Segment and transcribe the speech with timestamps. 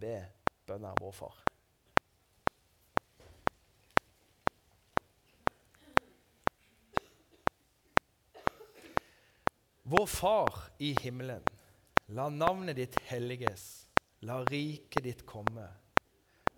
[0.00, 0.16] be
[0.66, 1.42] bønna vår far.
[9.88, 11.42] Vår Far i himmelen.
[12.06, 13.86] La navnet ditt helliges.
[14.26, 15.68] La riket ditt komme.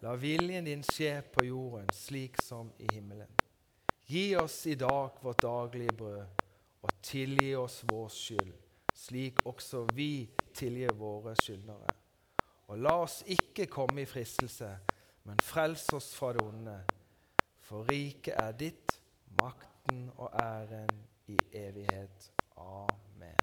[0.00, 3.28] La viljen din skje på jorden slik som i himmelen.
[4.06, 6.44] Gi oss i dag vårt daglige brød,
[6.80, 8.54] og tilgi oss vår skyld,
[8.94, 12.07] slik også vi tilgir våre skyldnere.
[12.68, 14.68] Og la oss ikke komme i fristelse,
[15.28, 16.76] men frels oss fra det onde.
[17.64, 18.98] For riket er ditt,
[19.40, 20.92] makten og æren
[21.32, 22.28] i evighet.
[22.60, 23.36] Amen.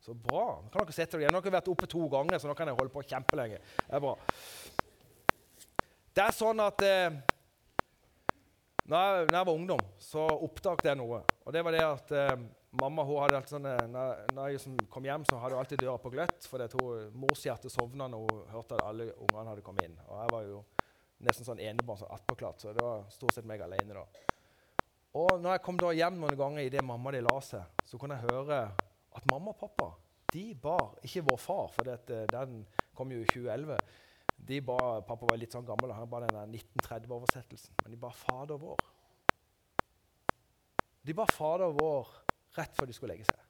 [0.00, 0.58] Så bra.
[0.62, 1.34] Nå kan dere sette dere igjen.
[1.34, 3.58] Nå har dere vært oppe to ganger, så nå kan jeg holde på kjempelenge.
[3.78, 4.14] Det er bra.
[6.14, 7.18] Det er sånn at eh,
[8.88, 11.20] når, jeg, når, jeg, var ungdom, så oppdaget jeg noe.
[11.46, 12.38] Og det var det at eh,
[12.70, 15.82] mamma hun hadde alltid sånne, når, når, jeg liksom kom hjem, så hadde hun alltid
[15.84, 16.48] døra på gløtt.
[16.50, 19.96] For mors hjerte sovna når hun hørte at alle ungene hadde kommet inn.
[20.08, 20.64] Og jeg var jo
[21.28, 24.04] nesten sånn enebarn, sånn attpåklatt, så det var stort sett meg alene da.
[25.18, 28.18] Og når jeg kom da hjem noen ganger idet mamma de la seg, så kunne
[28.18, 29.88] jeg høre at mamma og pappa
[30.32, 32.60] de bar Ikke vår far, for det, den
[32.94, 33.78] kom jo i 2011.
[34.48, 37.74] De bar, Pappa var litt sånn gammel, han bar den 1930-oversettelsen.
[37.82, 38.82] Men de bar Fader vår.
[41.08, 42.12] De bar Fader vår
[42.58, 43.44] rett før de skulle legge seg.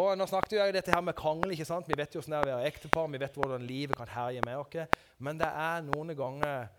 [0.00, 1.52] Og Nå snakket jeg dette her med krangel.
[1.52, 1.88] ikke sant?
[1.88, 4.44] Vi vet jo hvordan det er å være ektepar, vi vet hvordan livet kan herje
[4.46, 5.02] med oss.
[5.18, 6.70] Men det er noen ganger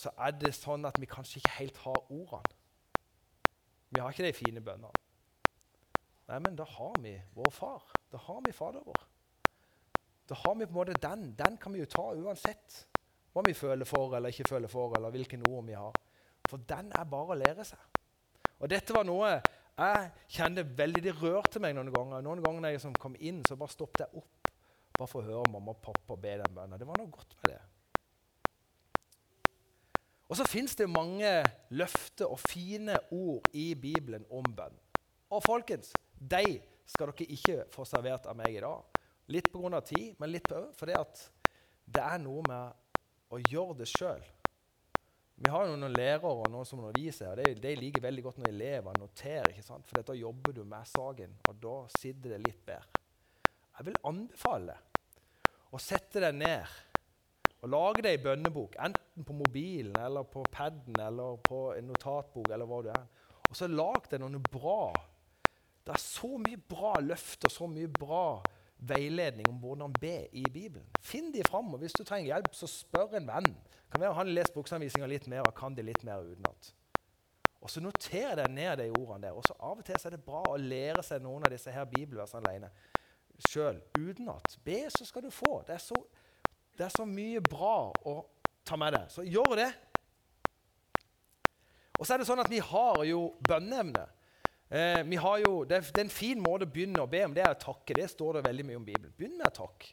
[0.00, 2.60] så er det sånn at vi kanskje ikke helt har ordene.
[3.94, 4.92] Vi har ikke de fine bønnene.
[6.28, 7.84] Nei, men da har vi vår far.
[8.10, 9.02] Da har vi Fader vår.
[10.28, 11.34] Da har vi på en måte den.
[11.36, 12.80] Den kan vi jo ta uansett
[13.34, 15.96] hva vi føler for eller ikke føler for, eller hvilke ord vi har.
[16.48, 18.00] For den er bare å lære seg.
[18.62, 19.30] Og dette var noe
[19.74, 22.22] jeg kjenner veldig Det rørte meg noen ganger.
[22.22, 24.50] Noen ganger når jeg liksom kom inn, så bare stoppet jeg opp
[24.94, 26.78] bare for å høre mamma og pappa be den bønnen.
[26.78, 27.62] Det var noe godt med det.
[30.30, 31.30] Og så fins det mange
[31.74, 34.76] løfter og fine ord i Bibelen om bønn.
[35.34, 39.02] Og folkens, de skal dere ikke få servert av meg i dag.
[39.34, 39.80] Litt pga.
[39.80, 40.94] tid, men litt fordi
[41.84, 44.22] det er noe med å gjøre det sjøl.
[45.34, 48.40] Vi har jo noen lærere og noen som underviser, og de, de liker veldig godt
[48.40, 49.50] når elever noterer.
[49.50, 49.86] ikke sant?
[49.88, 53.02] For da jobber du med saken, og da sitter det litt bedre.
[53.74, 54.76] Jeg vil anbefale
[55.74, 56.76] å sette deg ned
[57.64, 62.50] og lage deg ei bønnebok, enten på mobilen eller på paden eller på en notatbok.
[62.52, 63.06] eller hva du er.
[63.48, 64.92] Og så lag deg noen bra
[65.84, 68.40] Det er så mye bra løft og så mye bra
[68.78, 70.86] veiledning om hvordan be i Bibelen.
[71.00, 73.52] Finn de fram, og hvis du trenger hjelp, så spør en venn.
[73.92, 76.74] Kan være Han leser bruksanvisninga litt mer og kan de litt mer utenat.
[77.64, 79.36] Og så noter deg ned de ordene der.
[79.36, 81.86] Og så Av og til er det bra å lære seg noen av disse her
[81.88, 82.70] bibelversene alene
[83.48, 83.80] sjøl.
[83.98, 84.58] Utenat.
[84.64, 85.62] Be, så skal du få.
[85.66, 85.96] Det er, så,
[86.76, 88.18] det er så mye bra å
[88.66, 89.08] ta med deg.
[89.10, 89.70] Så gjør det.
[91.98, 94.04] Og så er det sånn at vi har jo bønneevne.
[94.70, 95.02] Eh,
[95.44, 97.60] jo, det, det, er en fin måte å begynne å be om, det er å
[97.60, 97.96] takke.
[97.96, 99.14] Det står det veldig mye om Bibelen.
[99.16, 99.92] Begynn med å takke.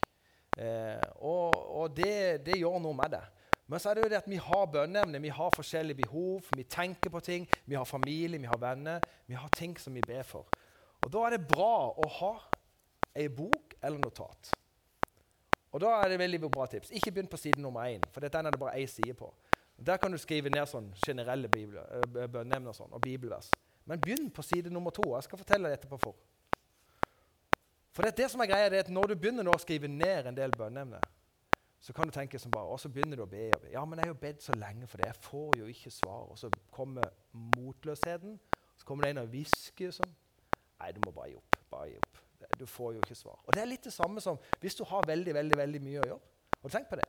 [0.56, 3.22] Eh, og, og det, det, gjør noe med det.
[3.70, 6.48] Men så er det jo det at vi har bønneevne, vi har forskjellige behov.
[6.56, 7.46] Vi tenker på ting.
[7.64, 9.04] Vi har familie, vi har venner.
[9.26, 10.50] Vi har ting som vi ber for.
[11.02, 12.34] Og Da er det bra å ha
[13.18, 14.52] ei bok eller notat.
[15.72, 16.92] Og da er det veldig bra tips.
[16.92, 19.30] Ikke begynn på side nummer én, for den er det bare én side på.
[19.82, 23.48] Der kan du skrive ned sånn generelle eh, bønneemner og, sånn, og bibelvers.
[23.84, 25.04] Men begynn på side nummer to.
[25.14, 26.16] Jeg skal fortelle deg etterpå for.
[27.92, 30.30] For det, det som er greia, det er at Når du begynner å skrive ned
[30.30, 31.02] en del bønneemner,
[31.82, 33.48] så kan du tenke som bare, og så begynner du å be.
[33.56, 33.72] Og be.
[33.72, 35.08] Ja, men jeg har jo bedt så lenge for det.
[35.10, 36.28] Jeg får jo ikke svar.
[36.30, 37.08] Og så kommer
[37.56, 38.36] motløsheten.
[38.78, 40.12] Så kommer det en og hvisker sånn.
[40.78, 41.58] Nei, du må bare gi opp.
[41.74, 42.22] Bare gi opp.
[42.58, 43.42] Du får jo ikke svar.
[43.46, 46.06] Og det er litt det samme som hvis du har veldig veldig, veldig mye å
[46.06, 46.30] gjøre.
[46.62, 47.08] Du tenkt på det?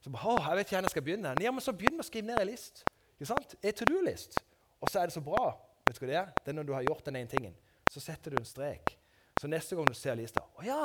[0.00, 1.36] Så bare, å, jeg vet ikke hvor jeg skal begynne.
[1.44, 2.84] Ja, men så begynn med å skrive ned en list.
[3.16, 3.56] Ikke sant?
[3.60, 4.40] En to do-list.
[4.80, 5.44] Og så er det så bra
[5.86, 6.30] Vet du hva det er?
[6.42, 7.56] Det er når du har gjort den ene tingen.
[7.92, 8.96] Så setter du en strek.
[9.40, 10.82] Så neste gang du ser lista Å ja!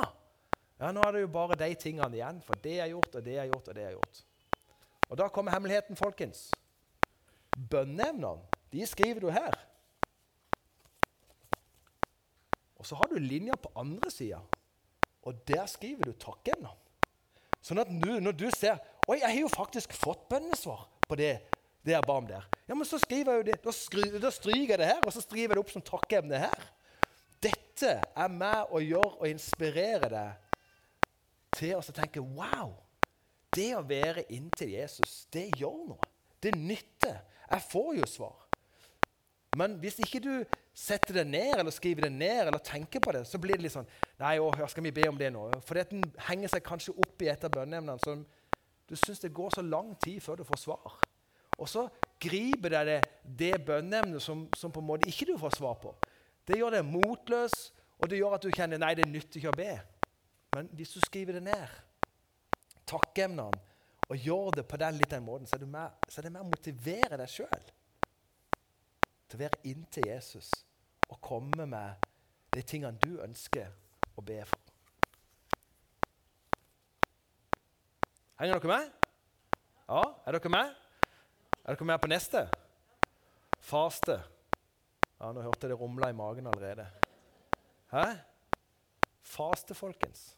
[0.78, 0.92] ja!
[0.92, 2.38] Nå er det jo bare de tingene igjen.
[2.46, 4.22] For det er gjort, og det er gjort, og det er gjort.
[5.08, 6.46] Og da kommer hemmeligheten, folkens.
[7.52, 9.58] Bønneevnene, de skriver du her.
[12.80, 14.40] Og så har du linja på andre sida,
[15.22, 16.72] og der skriver du takkeevnene.
[17.62, 21.32] Sånn at nå, når du ser Oi, jeg har jo faktisk fått bønnesvar på det
[21.82, 22.46] det jeg ba om der.
[22.68, 23.58] Ja, men så skriver jeg jo det.
[23.64, 26.40] Da, skry, da stryker jeg det her, og så skriver jeg det opp som takkeemne
[26.44, 26.68] her.
[27.42, 30.52] Dette er med å gjøre og inspirere deg
[31.58, 32.76] til å tenke Wow!
[33.52, 36.10] Det å være inntil Jesus, det gjør noe.
[36.40, 37.18] Det nytter.
[37.50, 38.38] Jeg får jo svar.
[39.60, 40.30] Men hvis ikke du
[40.72, 43.74] setter det ned, eller skriver det ned, eller tenker på det, så blir det litt
[43.74, 43.88] sånn
[44.22, 45.44] Nei, å, skal vi be om det nå?
[45.66, 46.00] For den
[46.30, 48.24] henger seg kanskje opp i et av bønneemnene som
[48.88, 50.96] Du syns det går så lang tid før du får svar.
[51.62, 51.86] Og så
[52.22, 55.94] griper det det, det bønneemnet som, som, på en måte ikke du får svar på.
[56.46, 57.54] Det gjør deg motløs,
[58.02, 59.74] og det gjør at du kjenner nei, det nytter ikke å be.
[60.56, 61.76] Men hvis du skriver det ned,
[62.90, 63.68] takkeemnene,
[64.10, 66.42] og gjør det på den litt den måten, så er, med, så er det med
[66.42, 67.70] å motivere deg sjøl
[69.30, 70.50] til å være inntil Jesus
[71.06, 72.10] og komme med
[72.52, 73.70] de tingene du ønsker
[74.18, 74.58] å be for.
[78.42, 78.92] Henger dere med?
[79.86, 80.81] Ja, er dere med?
[81.64, 82.40] Er dere med på neste?
[83.62, 84.16] Faste.
[85.20, 86.88] Ja, Nå hørte jeg det rumla i magen allerede.
[87.92, 88.02] Hæ?
[89.22, 90.32] Faste, folkens.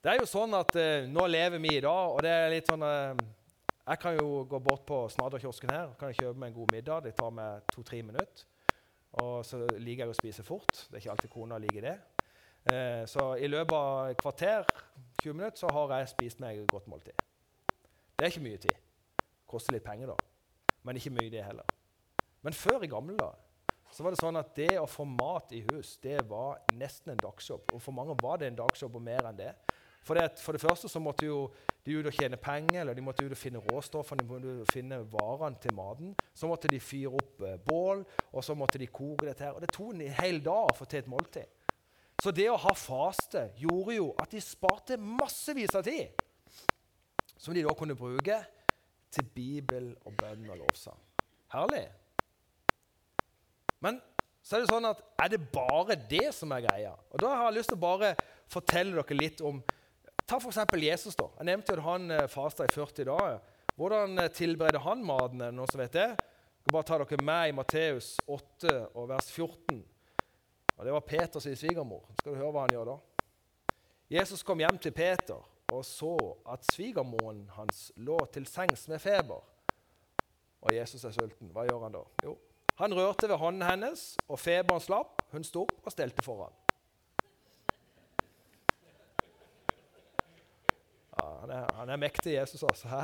[0.00, 2.70] Det er jo sånn at eh, Nå lever vi i dag, og det er litt
[2.70, 3.20] sånn eh,
[3.82, 7.04] Jeg kan jo gå bort på snadderkiosken her kan jeg kjøpe meg en god middag.
[7.04, 8.48] Det tar meg to-tre minutter.
[9.20, 10.86] Og så liker jeg å spise fort.
[10.88, 11.96] Det er ikke alltid kona liker det.
[12.72, 14.76] Eh, så i løpet av et kvarter,
[15.20, 17.26] 20 minutter, så har jeg spist meg et godt måltid.
[18.16, 18.87] Det er ikke mye tid.
[19.48, 20.16] Koster litt penger, da.
[20.84, 21.76] Men ikke mye, det heller.
[22.44, 23.44] Men før i gamle dager
[23.88, 27.22] så var det sånn at det å få mat i hus det var nesten en
[27.22, 27.70] dagsjobb.
[27.72, 29.54] Og for mange var det en dagsjobb og mer enn det.
[30.04, 31.38] For det, for det første så måtte jo
[31.84, 35.00] de ut og tjene penger, eller de måtte ut og finne råstoffene, de måtte finne
[35.08, 36.12] varene til maten.
[36.36, 39.56] Så måtte de fyre opp eh, bål, og så måtte de koke dette her.
[39.56, 41.48] Og det tok en hel dag å få til et måltid.
[42.18, 46.12] Så det å ha faste gjorde jo at de sparte massevis av tid.
[47.38, 48.40] Som de da kunne bruke
[49.12, 51.00] til bibel og bønn og lovsang.
[51.52, 51.86] Herlig.
[53.84, 54.00] Men
[54.42, 56.94] så er det sånn at er det bare det som er greia?
[57.12, 58.14] Og Da har jeg lyst til å bare
[58.48, 59.62] fortelle dere litt om
[60.28, 60.58] Ta f.eks.
[60.76, 61.14] Jesus.
[61.16, 61.24] da.
[61.38, 63.38] Jeg nevnte jo at han eh, fasta i 40 dager.
[63.80, 65.40] Hvordan eh, tilbereder han maten?
[65.40, 66.08] noen som vet det?
[66.12, 69.78] Jeg kan bare ta dere med i Matteus 8 og vers 14.
[70.76, 72.04] Og Det var Peters svigermor.
[72.20, 72.98] Skal du høre hva han gjør da?
[74.18, 76.16] Jesus kom hjem til Peter og så
[76.48, 79.44] at svigermoren hans lå til sengs med feber.
[80.60, 81.52] Og Jesus er sulten.
[81.54, 82.04] Hva gjør han da?
[82.24, 82.38] Jo,
[82.78, 85.22] han rørte ved hånden hennes, og feberen slapp.
[85.32, 86.54] Hun sto opp og stelte foran.
[91.18, 92.88] Ja, han, er, han er mektig, Jesus, altså.
[92.88, 93.02] Hæ?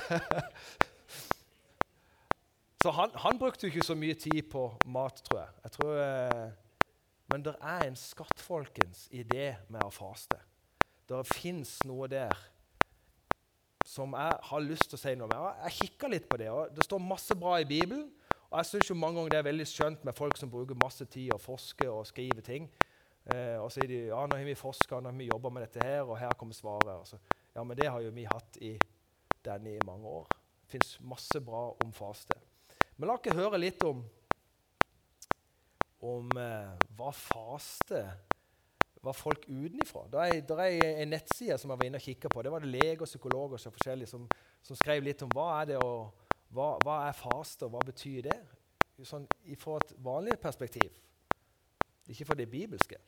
[2.82, 5.48] så han, han, brukte jo ikke så mye tid på mat, tror jeg.
[5.64, 6.50] jeg tror, eh,
[7.32, 10.42] men det er en skatt, folkens, i det med å faste.
[11.10, 12.36] Det fins noe der
[13.90, 15.48] som jeg har lyst til å si noe om.
[15.64, 18.04] Jeg kikka litt på det, og det står masse bra i Bibelen.
[18.50, 21.32] Og jeg syns mange ganger det er veldig skjønt med folk som bruker masse tid
[21.34, 22.70] og forsker og skriver ting.
[23.26, 25.82] Eh, og så sier de ja, nå har vi forska, nå vi jobba med dette
[25.82, 27.10] her, og her kommer svaret.
[27.10, 27.18] Så,
[27.56, 28.76] ja, men det har jo vi hatt i
[29.46, 30.30] denne i mange år.
[30.62, 32.38] Det fins masse bra om faste.
[32.96, 34.06] Men la oss høre litt om,
[36.06, 38.04] om eh, hva faste
[39.02, 40.04] var folk utenfra.
[40.12, 42.42] Det er, en nettside som jeg var inne og kikka på.
[42.42, 44.26] Det var det leger og psykologer og så som,
[44.62, 45.92] som, skrev litt om hva er det å
[46.50, 48.38] hva, hva er faste, og hva betyr det?
[49.06, 49.26] Sånn,
[49.56, 50.90] Fra et vanlig perspektiv,
[52.10, 52.98] ikke for det bibelske.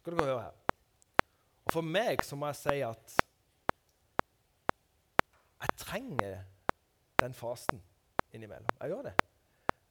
[0.00, 0.56] Skal dere høre her.
[1.68, 3.18] Og For meg så må jeg si at
[5.58, 6.40] jeg trenger
[7.20, 7.82] den fasten
[8.32, 8.72] innimellom.
[8.80, 9.14] Jeg gjør det.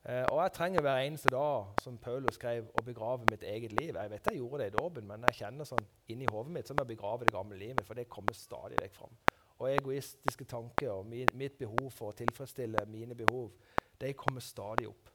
[0.07, 3.95] Eh, og jeg trenger hver eneste dag, som Paulus skrev, å begrave mitt eget liv.
[3.95, 6.79] Jeg vet jeg gjorde det i dåpen, men jeg kjenner sånn inni hodet mitt som
[6.79, 9.17] jeg begraver det gamle livet, for det kommer stadig vekk fram
[9.57, 13.49] og egoistiske tanker og mi, mitt behov for å tilfredsstille mine behov,
[13.97, 15.09] de kommer stadig opp.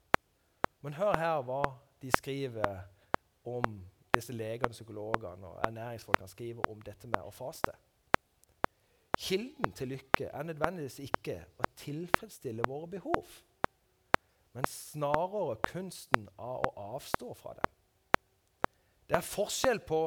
[0.83, 1.63] Men hør her hva
[2.03, 2.81] de skriver
[3.47, 3.77] om
[4.13, 7.71] disse legene, psykologene og ernæringsfolkene skriver om dette med å faste.
[9.23, 13.29] Kilden til lykke er nødvendigvis ikke å tilfredsstille våre behov,
[14.53, 17.71] men snarere kunsten av å avstå fra dem.
[19.09, 20.05] Det er forskjell på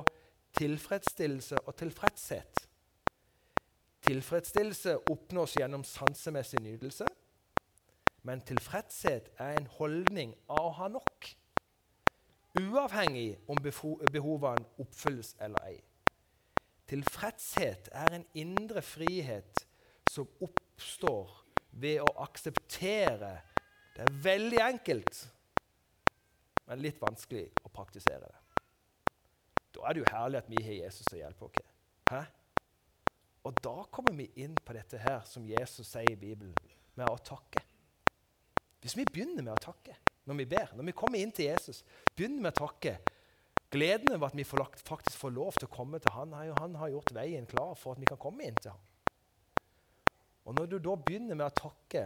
[0.57, 2.63] tilfredsstillelse og tilfredshet.
[4.07, 7.07] Tilfredsstillelse oppnås gjennom sansemessig nytelse,
[8.27, 11.29] men tilfredshet er en holdning av å ha nok,
[12.57, 15.77] uavhengig om behovene oppfylles eller ei.
[16.87, 19.67] Tilfredshet er en indre frihet
[20.07, 21.35] som oppstår
[21.71, 23.35] ved å akseptere
[23.97, 25.21] Det er veldig enkelt,
[26.69, 28.43] men litt vanskelig å praktisere det.
[29.73, 31.71] Da er det jo herlig at vi har Jesus til å hjelpe oss.
[32.11, 32.21] Hæ?
[33.49, 36.53] Og da kommer vi inn på dette her som Jesus sier i Bibelen,
[36.97, 37.63] med å takke.
[38.83, 41.85] Hvis vi begynner med å takke når vi ber, når vi kommer inn til Jesus,
[42.17, 42.99] begynner med å takke
[43.71, 47.11] Gleden over at vi faktisk får lov til å komme til han, han har gjort
[47.17, 48.85] veien klar for at vi kan komme inn til han.
[50.47, 52.05] Og Når du da begynner med å takke,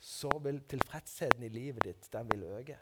[0.00, 2.76] så vil tilfredsheten i livet ditt den vil øke.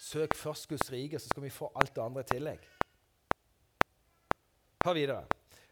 [0.00, 2.64] Søk først Guds rike, så skal vi få alt det andre i tillegg.
[4.84, 5.26] Hør videre.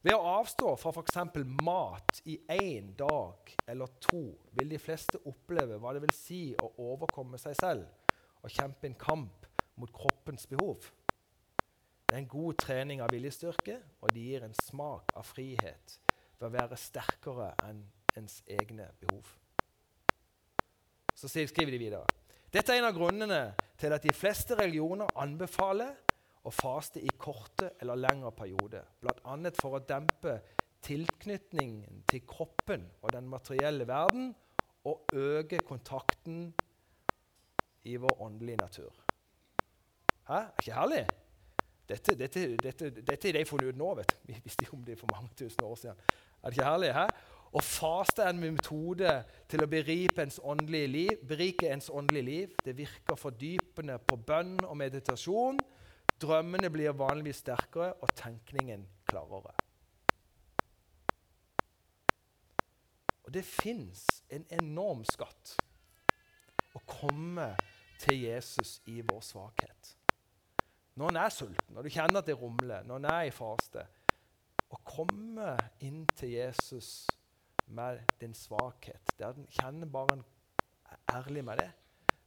[0.05, 1.17] Ved å avstå fra f.eks.
[1.65, 4.21] mat i én dag eller to
[4.55, 8.13] vil de fleste oppleve hva det vil si å overkomme seg selv
[8.45, 9.49] og kjempe en kamp
[9.81, 10.87] mot kroppens behov.
[12.07, 15.99] Det er en god trening av viljestyrke, og det gir en smak av frihet
[16.39, 17.83] ved å være sterkere enn
[18.19, 19.31] ens egne behov.
[21.15, 22.07] Så skriver de videre.
[22.53, 23.41] Dette er en av grunnene
[23.79, 25.97] til at de fleste religioner anbefaler
[26.49, 29.35] å faste i korte eller lengre perioder, bl.a.
[29.59, 30.39] for å dempe
[30.85, 34.31] tilknytningen til kroppen og den materielle verden
[34.89, 36.53] og øke kontakten
[37.85, 38.93] i vår åndelige natur.
[40.29, 40.35] Hæ?
[40.35, 41.03] Er ikke herlig?
[41.89, 43.95] Dette, dette, dette, dette er de funnet ut nå.
[43.97, 44.17] vet du.
[44.29, 46.01] Vi visste om det for mange tusen år siden.
[46.43, 46.93] Er det ikke herlig?
[46.95, 47.07] Hæ?
[47.49, 49.13] Å faste er en metode
[49.49, 51.23] til å berike ens åndelige liv.
[51.29, 52.57] Berike ens åndelige liv.
[52.65, 55.61] Det virker fordypende på bønn og meditasjon.
[56.21, 59.55] Drømmene blir vanligvis sterkere, og tenkningen klarere.
[63.29, 65.55] Og det fins en enorm skatt
[66.75, 67.53] å komme
[68.01, 69.95] til Jesus i vår svakhet.
[70.99, 73.85] Når en er sulten, når du kjenner at det rumler, når en er i faste
[74.69, 77.07] Å komme inn til Jesus
[77.69, 80.25] med din svakhet, der en kjenner bare en
[81.13, 81.71] ærlig med det,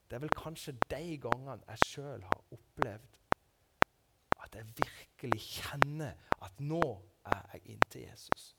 [0.09, 3.17] det er vel kanskje de gangene jeg sjøl har opplevd
[4.43, 6.81] at jeg virkelig kjenner at nå
[7.25, 8.57] er jeg inntil Jesus.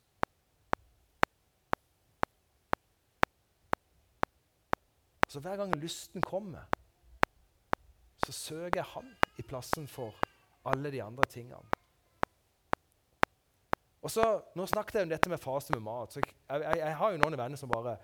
[5.28, 6.64] Så hver gang lysten kommer,
[8.26, 10.14] så søker jeg Han i plassen for
[10.64, 11.81] alle de andre tingene.
[14.02, 14.24] Og så,
[14.58, 16.12] Nå snakket jeg om dette med fase med mat.
[16.12, 17.96] så Jeg, jeg, jeg har jo noen venner som bare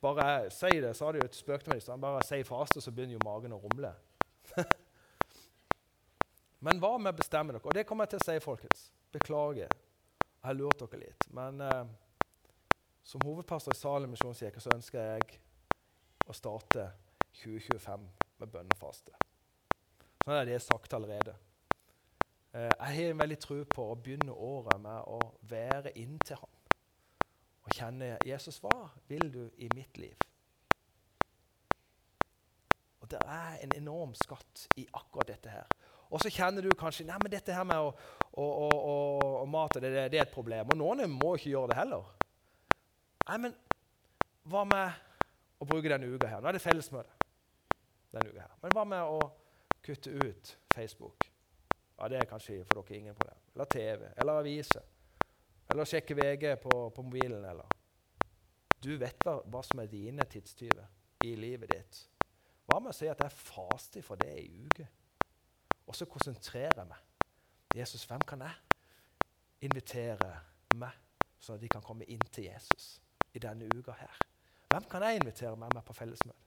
[0.00, 0.94] bare sier det.
[0.96, 2.00] Så har de jo et spøk til meg.
[2.00, 3.92] Bare sier faste, så begynner jo magen å rumle.
[6.64, 7.64] Men hva med å bestemme dere?
[7.64, 8.86] Og det kommer jeg til å si, folkens.
[9.12, 9.70] Beklager.
[9.70, 11.28] Jeg har lurt dere litt.
[11.36, 11.84] Men eh,
[13.04, 15.40] som hovedpastor i Salem misjonskirke så ønsker jeg
[16.28, 16.90] å starte
[17.42, 18.08] 2025
[18.40, 19.16] med bønnefaste.
[20.20, 21.34] Sånn er det sagt allerede.
[22.54, 26.56] Eh, jeg har veldig tro på å begynne året med å være inntil ham.
[27.62, 30.18] Og kjenne 'Jesus, hva vil du i mitt liv?'
[33.00, 35.66] Og Det er en enorm skatt i akkurat dette her.
[36.10, 37.94] Og så kjenner du kanskje nei, men dette her med å,
[38.32, 38.96] å, å,
[39.42, 40.66] å mate det, det, er et problem.
[40.72, 42.04] Og noen må ikke gjøre det heller.
[43.28, 43.54] Nei, men
[44.42, 44.92] hva med
[45.62, 46.40] å bruke denne uka her?
[46.42, 47.14] Nå er det fellesmøte.
[48.10, 48.54] denne uka her.
[48.62, 49.20] Men hva med å
[49.86, 51.29] kutte ut Facebook?
[52.00, 53.38] Ja, Det er kanskje for dere ingen problem.
[53.54, 54.08] Eller TV.
[54.16, 54.82] Eller aviser.
[55.70, 57.44] Eller sjekke VG på, på mobilen.
[57.44, 57.66] eller.
[58.82, 60.86] Du vet hva, hva som er dine tidstyver
[61.24, 62.00] i livet ditt.
[62.66, 64.86] Hva med å si at jeg faster for det i uke?
[65.86, 67.06] Og så konsentrerer jeg meg.
[67.76, 70.32] Jesus, hvem kan jeg invitere
[70.74, 70.96] meg,
[71.38, 73.00] så de kan komme inn til Jesus
[73.34, 74.16] i denne uka her?
[74.70, 76.46] Hvem kan jeg invitere med meg på fellesmøte?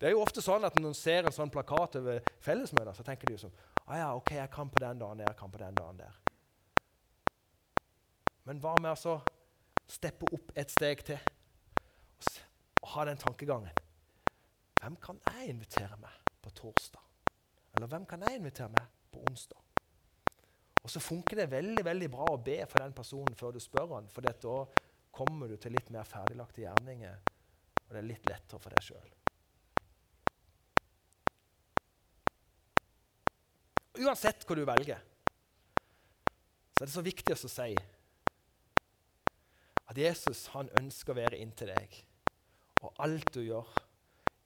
[0.00, 3.02] Det er jo ofte sånn at Når en ser en sånn plakat over fellesmøter, så
[3.02, 3.54] tenker de jo sånn
[3.86, 6.20] ah, ja, ok, jeg kan på den dagen der, jeg kan på den dagen der.
[8.46, 9.16] Men hva med å
[9.90, 11.18] steppe opp et steg til
[12.82, 13.82] og ha den tankegangen?
[14.80, 17.02] Hvem kan jeg invitere meg på torsdag?
[17.76, 19.62] Eller hvem kan jeg invitere meg på onsdag?
[20.86, 23.96] Og så funker det veldig veldig bra å be for den personen før du spør
[23.96, 24.54] han, for da
[25.10, 27.16] kommer du til litt mer ferdiglagte gjerninger,
[27.82, 29.14] og det er litt lettere for deg sjøl.
[34.02, 35.00] Uansett hva du velger,
[36.76, 37.70] så er det så viktig å si
[39.86, 41.94] at Jesus han ønsker å være inntil deg.
[42.84, 43.70] Og alt du gjør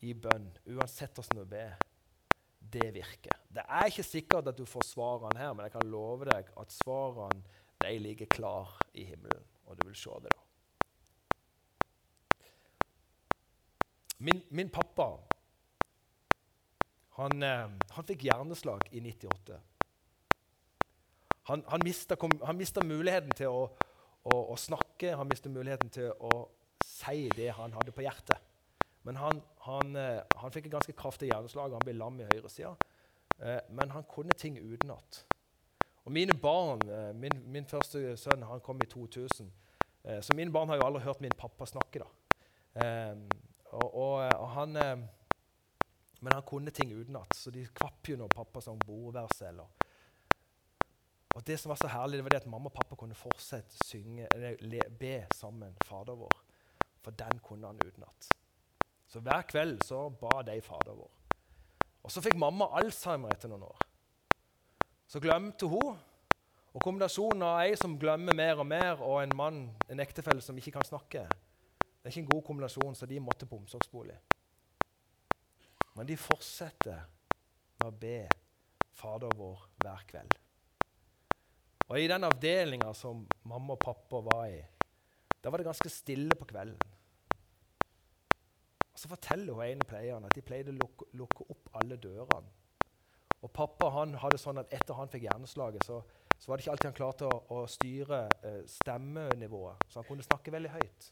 [0.06, 1.74] i bønn, uansett hvordan du ber,
[2.60, 3.40] det virker.
[3.48, 6.76] Det er ikke sikkert at du får svarene her, men jeg kan love deg at
[6.76, 7.42] svarene
[7.80, 10.46] de ligger klar i himmelen, og du vil se det da.
[14.20, 15.14] Min, min pappa
[17.16, 19.58] han, eh, han fikk hjerneslag i 98.
[21.50, 21.82] Han, han,
[22.56, 23.64] mista, muligheten til å,
[24.22, 26.44] å, å, snakke, han mista muligheten til å
[26.84, 28.38] si det han hadde på hjertet.
[29.08, 32.74] Men han, han, eh, han fikk et ganske kraftig hjerneslag, han ble lam i høyresida.
[33.40, 35.24] Eh, men han kunne ting utenat.
[36.04, 36.84] Og mine barn,
[37.18, 39.50] min, min, første sønn han kom i 2000,
[40.24, 42.00] så mine barn har jo aldri hørt min pappa snakke.
[42.00, 42.86] da.
[43.70, 44.78] Og, og, og han...
[46.20, 49.48] Men han kunne ting utenat, så de kvapp jo når pappa sang bordverset.
[49.48, 49.68] eller
[51.34, 53.78] og Det som var så herlig, det var det at mamma og pappa kunne fortsette
[53.86, 56.42] synge, eller be sammen Fader vår.
[57.00, 58.28] For den kunne han utenat.
[59.06, 61.10] Så hver kveld så ba de Fader vår.
[62.02, 63.78] Og så fikk mamma Alzheimer etter noen år.
[65.06, 65.98] Så glemte hun,
[66.70, 69.56] Og kombinasjonen av ei som glemmer mer og mer, og en mann,
[69.90, 73.48] en ektefelle som ikke kan snakke, det er ikke en god kombinasjon, så de måtte
[73.50, 74.14] på omsorgsbolig.
[75.96, 77.02] Men de fortsetter
[77.80, 78.28] med å be
[79.00, 80.36] Fader vår hver kveld.
[81.90, 84.60] Og I den avdelinga som mamma og pappa var i,
[85.40, 86.78] da var det ganske stille på kvelden.
[88.92, 92.52] Og Så forteller hun ene pleieren at de pleide å lukke, lukke opp alle dørene.
[93.40, 96.02] Og Pappa han hadde sånn at etter han fikk hjerneslaget, så,
[96.36, 100.26] så var det ikke alltid han klarte å, å styre eh, stemmenivået, så han kunne
[100.26, 101.08] snakke veldig høyt.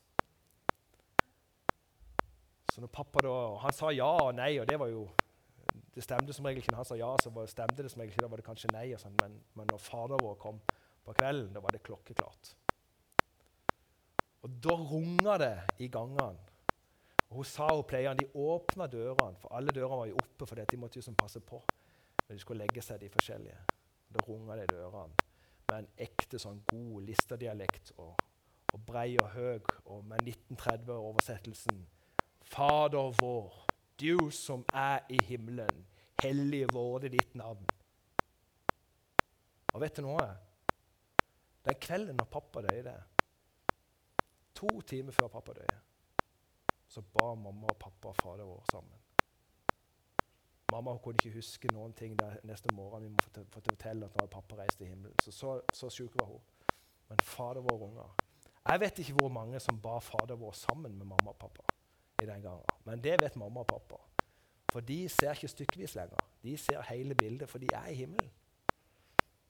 [2.79, 5.01] Så når pappa da, Han sa ja og nei, og det var jo
[5.97, 8.13] det stemte som regel ikke når han sa ja, så var, stemte det som regel
[8.13, 8.85] ikke, da var det kanskje nei.
[8.95, 10.61] og sånn, men, men, når Fader vår kom
[11.03, 12.53] på kvelden, da var det klokkeklart.
[14.47, 15.51] Og da runga det
[15.83, 16.47] i gangene.
[17.33, 20.63] Og Hun sa hun pleieren, de åpna dørene, for alle dørene var jo oppe for
[20.63, 23.59] de måtte jo passe på når de skulle legge seg, de forskjellige.
[24.15, 25.19] Da runga det i dørene
[25.67, 28.15] med en ekte sånn god listerdialekt og,
[28.71, 31.89] og brei og høy, og med 1930-oversettelsen
[32.49, 33.55] Fader vår,
[34.01, 35.87] du som er i himmelen,
[36.23, 37.67] hellig vorde ditt navn.
[39.75, 40.25] Og vet du noe?
[41.69, 42.95] Den kvelden når pappa døde,
[44.57, 45.81] to timer før pappa døde,
[46.89, 49.05] så ba mamma og pappa og fader vår sammen.
[50.73, 53.05] Mamma kunne ikke huske noen ting der neste morgen.
[53.05, 55.17] Vi må få fortelle at når pappa reiste i himmelen.
[55.23, 56.41] Så, så, så sjuk var hun.
[57.09, 58.25] Men fader vår unger
[58.69, 61.65] Jeg vet ikke hvor mange som ba fader vår sammen med mamma og pappa.
[62.23, 62.65] I den gangen.
[62.85, 64.01] Men det vet mamma og pappa.
[64.73, 66.25] For de ser ikke stykkevis lenger.
[66.43, 68.31] De ser hele bildet, for de er i himmelen.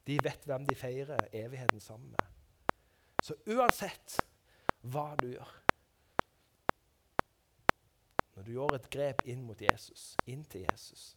[0.07, 2.27] De vet hvem de feirer evigheten sammen med.
[3.23, 4.21] Så uansett
[4.81, 5.55] hva du gjør
[8.39, 11.09] Når du gjør et grep inn mot Jesus, inn til Jesus,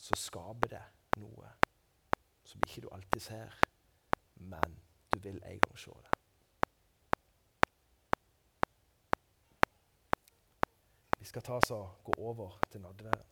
[0.00, 0.80] så skaper det
[1.20, 1.50] noe
[2.48, 3.58] som ikke du alltid ser,
[4.40, 4.80] men
[5.12, 6.11] du vil en gang se det.
[11.32, 13.28] Skal ta oss og gå over til nadværen.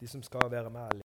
[0.00, 1.09] De som skal være med